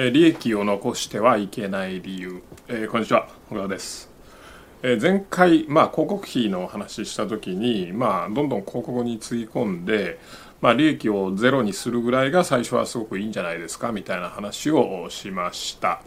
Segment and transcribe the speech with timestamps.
[0.00, 3.28] え利益を残してはいけない理由、えー、こんにちは。
[3.50, 4.08] 小川です、
[4.84, 10.20] えー、前回、まあ、広告費の話した時に、まあ、どんどん広告につぎ込んで、
[10.60, 16.00] まあ、利益をゼロにするぐらいが最初はすごくいいんじゃないですかみたいな話をしました。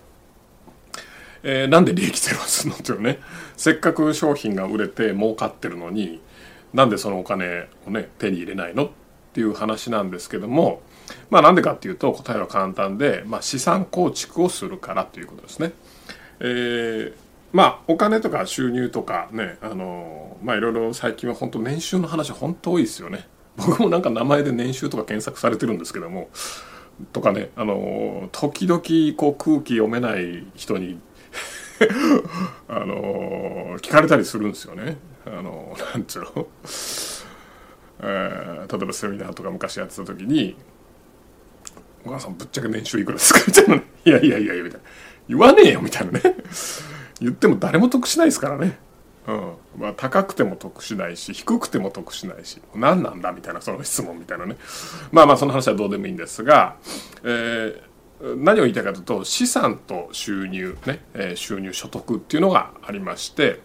[1.44, 3.20] えー、なんで利益ゼロするのっていうね。
[3.58, 6.22] せっかく商品が売れて儲かってるのに
[6.74, 8.90] なんでそのお金をね手に入れないのっ
[9.32, 10.82] っていう話なんですけども
[11.30, 15.72] まあなんでかっていうと答えは簡単で、まあ、資産構築をするからということですね。
[16.40, 17.14] えー、
[17.54, 23.28] まあお金とか収入とかねあのまあいろいろ最近は本当年収の話本当多いですよね。
[23.58, 26.30] 僕もなんか名前で年収とか検索されてるんですけども
[27.14, 28.82] とかねあの時々
[29.16, 31.00] こう空気読めない人に
[32.68, 34.98] あの聞かれたりするんですよね。
[35.26, 36.48] あのなんつうの？
[38.02, 40.56] え、例えばセミナーとか昔やってた時に
[42.06, 43.42] お母さんぶっちゃけ年収いくらですか？
[43.48, 44.86] みたいな、 いやいやいやいや、みたいな。
[45.30, 46.22] 言わねえよ、みたいなね。
[47.22, 48.80] 言っても誰も得しないですからね。
[49.28, 49.54] うん。
[49.78, 54.58] まあ、高くても得しないし、低くても得しないし、何なんだみたいな、その質問みたいなね。
[55.12, 56.78] まあまあ、その話はどうでもいいんですが、
[57.24, 63.60] えー、何を言いたいかというと、資産と収入、ね、えー、収入、所得っていうのがありまして、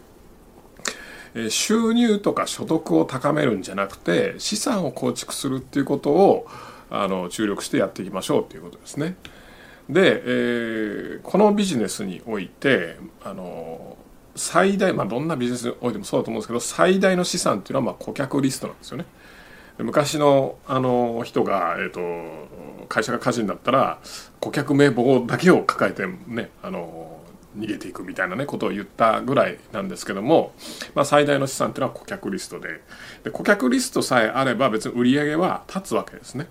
[1.50, 6.46] 収入とか所得を高めるんじゃなくて、資産を構築するっていうことを、
[6.90, 9.16] あの注力してやっていきましょうということですね。
[9.88, 13.96] で、えー、このビジネスにおいてあの
[14.34, 19.06] 最大、まあ、どんなビジネスにおいてもそうだと思うんですけど最大の資産っていうのはまあ顧客リストなんですよね。
[19.78, 23.98] 昔のあの人が、えーと、会社が火事になったら
[24.40, 27.15] 顧客名簿だけを抱えてねあの
[27.56, 30.52] 逃げていくみたいなねことを言ったぐらいなんですけども、
[30.94, 32.80] まあ、最大の資産っていうのは顧客リストで。
[33.24, 36.48] で顧客リストさえあれば別に売り上げは立つわけですね。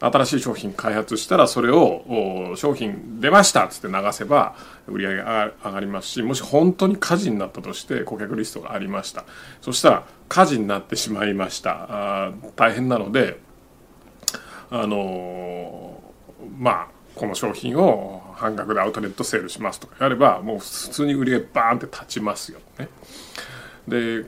[0.00, 4.54] 新しい商品開発したらそれを商品出ましたっつって流せば
[4.86, 9.24] 売り上げ上がりますしもし本当に火事になったとして顧客リストがありました。
[9.62, 12.26] そしたら火事になってしまいました。
[12.26, 13.38] あ大変なので
[14.70, 22.88] あのー、まあこの商品を半額でアウトレットセールしますとかやればもう普通に売り上げバーンって立ちますよね。
[23.86, 24.26] で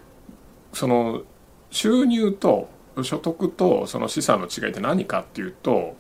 [0.72, 1.22] その
[1.70, 2.69] 収入と
[3.02, 5.97] 所得とその資産の違いって何かっていうと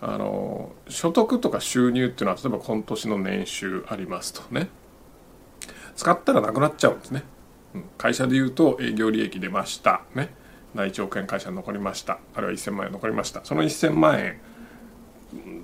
[0.00, 4.68] あの所得とか収入っていうのは例えば今年の年収ありますとね。
[5.96, 7.24] 使ったらなくなっちゃうんですね、
[7.96, 10.34] 会社でいうと営業利益出ましたね。
[10.74, 12.18] 内1億円会社残りました。
[12.34, 13.40] あるいは1000万円残りました。
[13.44, 14.38] その1000万円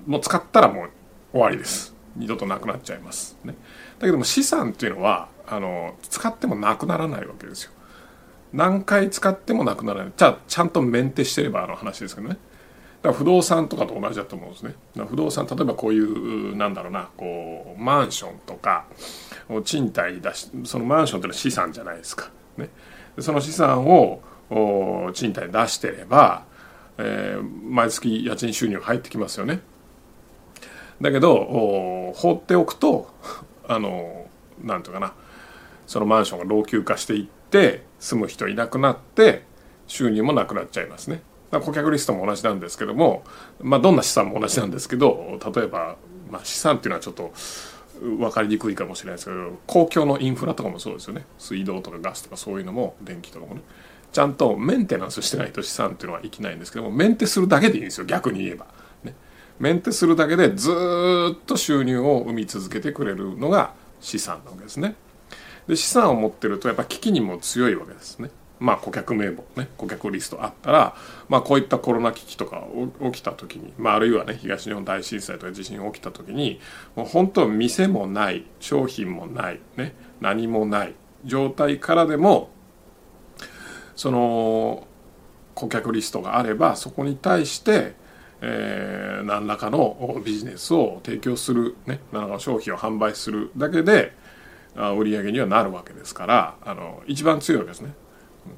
[0.05, 0.89] もう使ったらもう
[1.31, 1.93] 終わりです。
[2.15, 3.37] 二度となくなっちゃいます。
[3.43, 3.55] ね。
[3.99, 7.71] だけども資産っていうのはあの使ってもなくならないわけですよ。
[8.53, 10.13] 何回使ってもなくならない。
[10.15, 12.37] じゃあちゃんとメンテしてればあの話ですけどね。
[13.01, 14.75] だから不動産とかと同じだと思うんですね。
[15.07, 18.85] 不動産例えばこういうなんだろうなこうマンションとか
[19.65, 22.69] 賃貸出しそのマンションっていうのは資産じゃないですか、ね、
[23.19, 24.21] その資産を
[25.13, 26.45] 賃貸出してれば、
[26.97, 29.59] えー、毎月家賃収入入ってきますよね。
[31.03, 33.13] だけど放っておくと
[33.67, 34.25] あの
[34.63, 35.13] なんていうかな
[35.85, 39.43] そのマンションが老朽化していって住む人いなくなって
[39.85, 41.21] 収入もなくなっちゃいますね。
[41.51, 43.23] 顧客リストも同じなんですけども、
[43.61, 45.97] まあ、どんな資産も同じなんですけど例えば、
[46.31, 47.31] まあ、資産っていうのはちょっと
[47.99, 51.25] 分かりにくいかもしれないですけど公共のインフラとかもそうですよね。
[51.37, 53.61] 水道とかガスとかそういうのも電気とかもね。
[54.13, 58.67] ちゃんとメンテナンスしてないと資産っていうのは生きないんですけどもメンテするだけでいいんですよ逆に言えば、
[59.59, 64.95] メンテするだけでずっと収入を生み続けてくれるのが資産なわけですね。
[65.67, 68.29] で資産を持ってるとやっぱ危機にも強いわけですね。
[68.59, 70.95] まあ顧客名簿ね顧客リストあったら、
[71.27, 72.65] まあ、こういったコロナ危機とか
[73.11, 76.59] 起きた時に、まあ、あるいはね東日本大震災とか地震起きた時に
[76.95, 80.93] もう本当店もない商品もない、ね、何もない
[81.25, 82.51] 状態からでも
[83.95, 84.87] その
[85.55, 87.95] 顧客リストがあればそこに対して、
[88.45, 94.13] えー、何らかのビジネスを提供する、ね、何らかの商品を販売するだけで
[94.75, 97.93] 売り上げにはなるわけですからあの一番強いわけですね。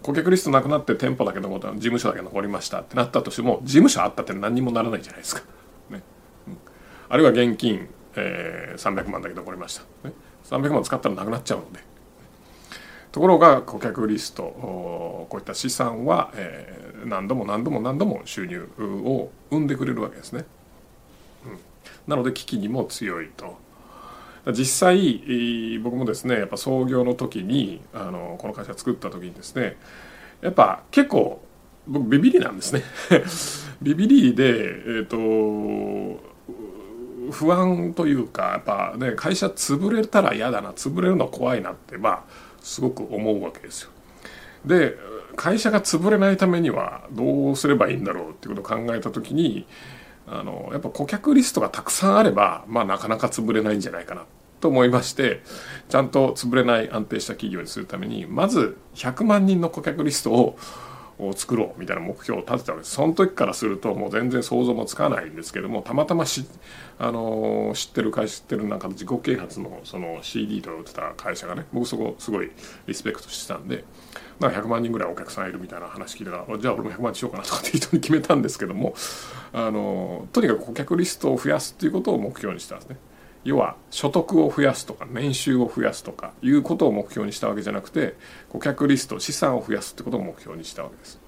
[0.02, 5.44] 顧客リストなくなって店舗だけ残った事務所だけ残りましたってなったとしても事務所あったって何にもならないじゃないですか、
[5.92, 6.02] ね。
[6.48, 6.58] うん、
[7.10, 10.16] あるいは現金、えー、300万だけ残りました、ね、
[10.46, 11.95] 300万使ったらなくなっちゃうので。
[13.16, 20.44] ところが顧客リストこういった資産は、え、何度も何度も何度も収入を生んでくれるわけですね、
[21.46, 21.60] うん、
[22.08, 23.58] なので危機にも強いと。
[24.52, 29.78] 実際僕もですねやっぱ創業の時にあのこの会社作った時にですね
[30.42, 31.42] やっぱ結構
[31.88, 32.84] 僕ビビりなんですね。
[33.82, 36.22] ビビりでえっ、ー、と
[37.32, 43.92] 不安というかやっぱね会社潰れたら嫌だな潰れるの怖いなってまあすごく思うわけですよ。
[44.66, 44.98] で
[45.36, 49.68] 会社が潰れないためにはどうすればいいんだろうっていうことを考えた時に
[50.28, 54.26] あのやっぱ顧客リストがたくさんあれば、まあ、なかなか潰れないんじゃないかな
[54.60, 55.44] と思いまして
[55.90, 60.58] ちゃんと潰れない安定した企業にするためにまず100万人の顧客リストを
[61.18, 66.46] を作ろうみたいな目標を立てたわけですその時からするともう全然想像もつかないんですけどもたまたまし、
[67.00, 72.52] あの知ってる会社知ってるなんか自己啓発のその CD とか売ってた会社がね僕そこすごい
[72.88, 73.86] リスペクトしてたんで
[74.40, 78.94] なんか100万人ぐらいお客さんいるみたいな話聞いたらじゃあ俺も100万にしようかなとかって人に決めたんですけども
[79.54, 82.98] あのとにかく顧客リストを増やすっていうことを目標にしたんですね。
[83.46, 88.16] 要は所得を増やすとか年収を増やすとかいうことを目標にしたわけじゃなくて
[88.50, 91.20] 顧客リスト資産を増やすってことを目標にしたわけです。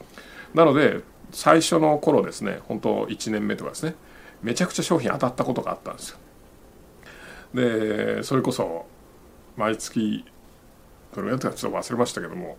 [0.54, 3.96] なので最初の頃ですね本当1年目とかですね
[4.42, 6.18] めちゃくちゃ商品当たったことがあったんですよ。
[7.54, 8.86] でそれこそ
[9.56, 10.26] 毎月
[11.14, 12.58] どれぐらいだったかちょっと忘れましたけども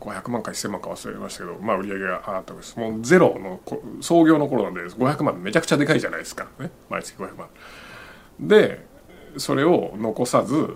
[0.00, 2.78] 500万か1000万か忘れましたけど、まあ、売り上げが上がったわけです。
[2.78, 3.60] もうゼロの
[4.00, 7.48] 創業の頃なんで500万めちゃくちゃでかいじゃないですか、ね、毎月500万。
[8.40, 8.86] で
[9.38, 10.68] それを残さず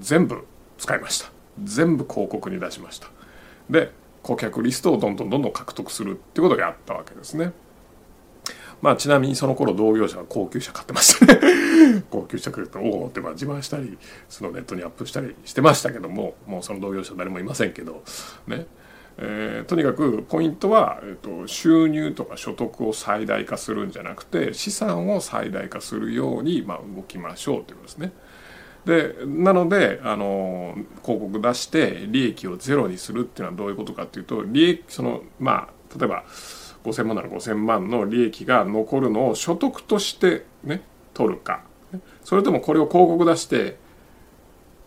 [0.00, 0.46] 全部
[0.78, 1.30] 使いました。
[1.62, 3.08] 全部広告に出しました。
[3.68, 3.92] で
[4.22, 7.52] 顧客リストをどんどんどんどん獲得するってことをやったわけですね。
[8.80, 13.98] まあちなみにその頃同業者は高級車買ってましたね 高級車来るとおおってまあ自慢したり
[14.28, 18.02] そのネットにアップしたりしてましたけどももうその同業者誰もいませんけど
[18.46, 18.66] ね
[19.20, 28.12] えー、とにかくポイントは、えーと、収入とか所得を最大化するんじゃなくて資産を最大化するように、まあ、動きましょうということですね。
[28.84, 36.24] でなのであの広告出して利益をゼロにするっていうのはどういうことかっていうと利益そのまあ例えば
[36.88, 40.82] 5,000万なら5,000万の利益が残るのを所得としてね
[41.14, 41.62] 取るか。
[42.22, 43.76] それともこれを広告出して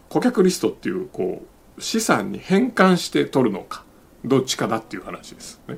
[0.09, 1.41] 顧客リストっていうこ
[1.77, 3.83] う資産に変換して取るのか。
[4.23, 5.61] どっちかだっていう話です。
[5.67, 5.77] ね。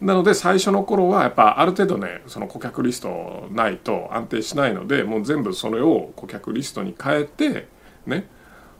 [0.00, 7.68] なので最初の頃はやっぱある程度ねその顧客リストないと安定しないのでもう全部それを顧客リストに変えて
[8.06, 8.26] ね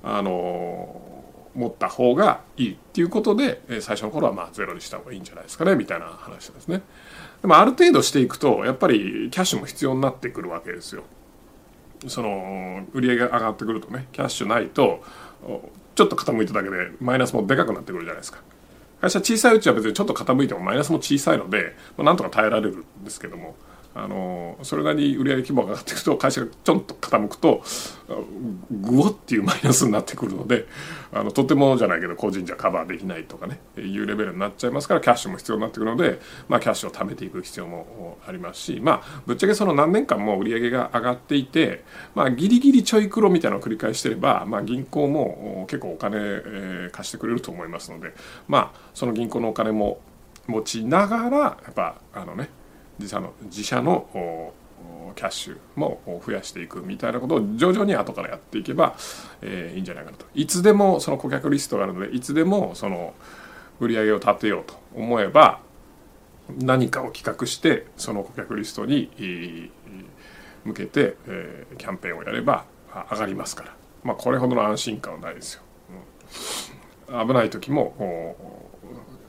[0.02, 1.02] あの
[1.60, 6.82] 持った方がいいっていうことで最初の頃はまあゼロにした方がいいんじゃないですかねみたいな話ですね。
[7.42, 11.04] でもある程度していくとやっぱりキャッシュも必要になってくるわけですよ。
[12.08, 15.02] その売り上げが上がってくるとねキャッシュないと
[15.94, 18.40] ちょっと傾いただけでマイナスもでかくなってくるじゃないですか。
[19.00, 23.54] 会社小さいうちは別にちょっと傾いてもマイナスも小さいので、まあ、なんとか耐えられるんですけども
[23.92, 27.62] あのそれなりに売上規模が上がっていくと会社がちょんと傾くと
[28.70, 30.66] グオっていうマイナスになってくるので
[31.12, 41.82] あのとてもじゃないけど個人じゃカバーできないとかねいうレベルになっちゃいますからキャッシュも必要になってくるので、まあ、キャッシュを貯めていく必要もありますしまあぶっちゃけその何年間も売り上げが上がっていて、
[42.14, 48.14] まあ、ギリギリちょい黒みたいなのを繰り返してれば、まあ、銀行も結構お金、え貸してくれると思いますので
[48.46, 50.00] まあその銀行のお金も
[50.46, 52.59] 持ちながらやっぱあのね
[53.00, 54.52] 自社の自社の
[55.16, 58.94] キャッシュも増やしていくみたいなことを徐々に後からやっていけば、
[59.42, 60.26] えー、いいんじゃないかなと。
[60.34, 63.14] いつでもその顧客リストがあるのでいつでもその
[63.80, 65.60] 売り上げを立てようと思えば
[66.58, 69.70] 何かを企画してその顧客リストに
[70.64, 72.64] 向けて、えー、キャンペーンをやれば
[73.10, 75.62] 上がりますから、まあ、これほどの安心感はないですよ。
[77.08, 78.36] うん、危ない時も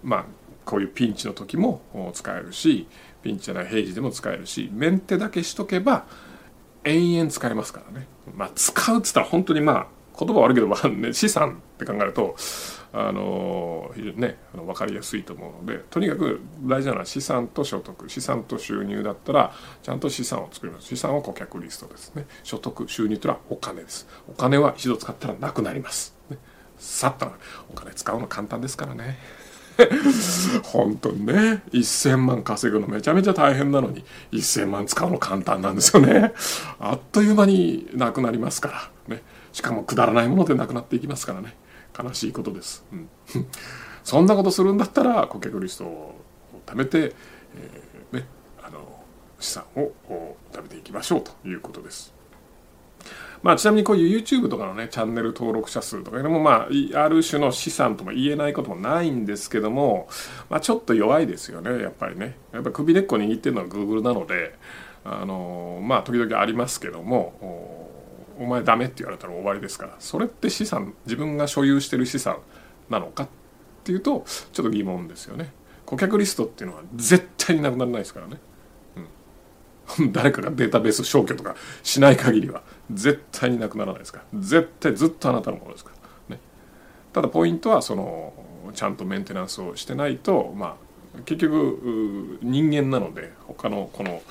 [0.04, 0.26] まあ
[0.66, 1.82] こういうピンチの時も
[2.14, 2.88] 使えるし
[3.22, 6.06] ピンチじゃない平時でも使えるしメンテだけしとけば
[6.84, 8.08] 延々使えますからね。
[8.36, 9.88] まあ使うっつったら本当にまあ
[10.18, 12.36] 言葉悪いけど、まあね、 資産って考えると
[12.94, 18.10] あの非常にねあの分かりやすいと思うのでとにかく大事なのは資産と所得。
[18.10, 20.88] 資産と収入だったらちゃんと資産を作ります。
[20.88, 22.26] 資産は顧客リストですね。
[22.44, 24.08] 所得収入というのはお金です。
[24.28, 26.38] お金は一度使ったらなくなります、ね、
[26.78, 27.32] さっと
[27.70, 29.20] お金使うの簡単ですからね。
[30.64, 36.34] 本当にね1000万稼ぐのめちゃめちゃ大変なのに1000万使うの簡単なんですよね。
[36.80, 39.22] あっという間になくなりますからね。
[39.54, 41.56] しかもくだらないものでなくなっていきますからね。
[41.98, 43.10] 悲しいことです、うん、
[44.04, 46.16] そんなことするんだったら顧客リストを
[46.66, 47.14] 貯めて、
[47.56, 48.26] えー、ね
[48.64, 48.80] あの
[49.40, 49.92] 資産を
[50.52, 52.21] 貯めていきましょうということです。
[53.44, 60.08] まあ、ちなみにこういう YouTube とかのねチャンネル登録者数とかいうのもまあある種の資産とも言えないこともないんですけども、
[60.50, 62.38] まあ、ちょっと弱いですよねやっぱりね。
[62.54, 64.56] やっぱ首根っこ握ってるのは Google なので
[65.04, 67.90] あのまあ時々ありますけども
[68.40, 69.96] お前ダメって言われたら終わりですから。
[70.00, 72.38] それって資産自分が所有してる資産
[72.90, 73.28] なのかっ
[73.84, 75.52] ていうとちょっと疑問ですよね。
[75.86, 78.38] 顧客リストっていうのは絶対になくならないですからね、
[80.12, 82.62] 誰かがデータベース消去とかしない限りは
[82.92, 84.40] 絶対になくならないですから。
[84.40, 85.92] 絶対ずっとあなたのものですか
[86.30, 86.42] ら、ね、
[87.14, 88.34] ただポイントはその
[88.74, 90.92] ちゃんとメンテナンスをしてないとまあ
[91.26, 94.22] 結局人間なので他のこの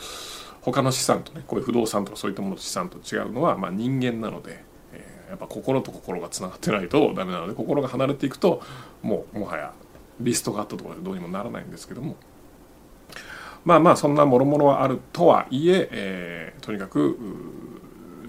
[0.62, 8.62] 他の資産とねこういう不動産とかそういったものと資産と違うのは、まあ、人間なので、え、やっぱ心と心がつながってないとダメなので心が離れていくと
[9.02, 9.73] もうもはや
[10.21, 12.16] リストがあったところでどうにもならないんですけども。
[13.64, 17.19] まあまあそんなもろもろはあるとはいええー、とにかく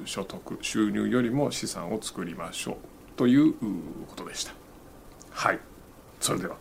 [0.05, 2.75] 所得収入よりも資産を作りましょう
[3.15, 3.53] という
[4.07, 4.53] ことでした。
[5.29, 5.59] はい。
[6.19, 6.55] それでは。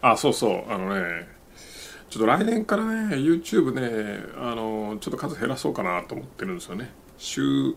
[0.00, 0.72] あそうそう。
[0.72, 1.28] あのね
[2.08, 6.90] ちょっと来年からね YouTube ねあのちょっと数減らそうかなと思ってるんですよね。
[7.18, 7.74] 週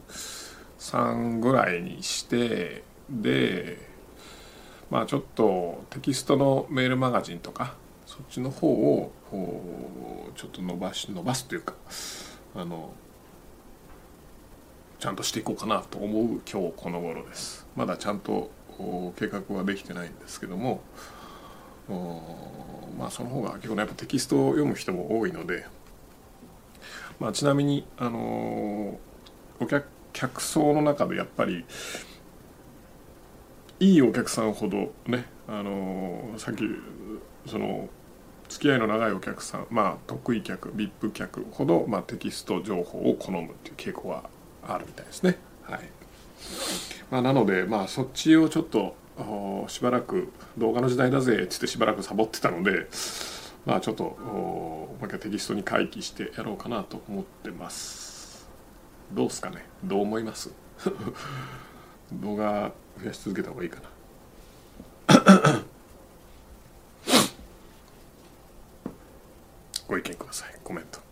[0.80, 3.90] 3ぐらいにしてで
[4.90, 7.76] まあちょっとテキストのメールマガジンとか
[8.22, 9.12] っちの方を
[10.36, 11.74] ちょっと伸ばし伸ばすというか
[12.56, 12.94] あの
[15.00, 17.66] ちゃんとしていこうかなと思う今日この頃です。
[17.76, 18.52] まだちゃんと
[19.18, 20.82] 計画はできてないんですけども
[22.98, 25.66] まあその方が結構ねやっぱテキストを読む人も多いので、
[27.20, 29.00] まあ、ちなみにあの
[29.60, 31.66] お客客層の中でやっぱり
[33.80, 36.64] いいお客さんほどねあのさっき
[37.48, 37.90] その
[38.50, 44.30] 付き合いの長いお客さんまあ得意客 VIP 客ほど、まあ、テキスト情報を好むっていう傾向は
[44.68, 45.38] あるみたいですね。
[45.64, 45.82] はい
[47.12, 48.96] まあ、なので、まあ、そっちをちょっと
[49.68, 52.88] しばらく動画の時代だぜっつってしばらくサボってたので、
[53.66, 58.48] まあ、ちょっともう一回テキストに回帰してやろうかなと思ってます。
[59.12, 59.66] どうすかね？
[59.84, 60.52] どう思います？
[62.14, 63.82] 動画増やし続けた方がいいか
[65.08, 65.64] な
[69.90, 70.54] ご意見ください。
[70.64, 71.09] コメント。